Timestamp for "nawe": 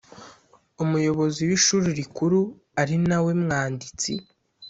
3.07-3.31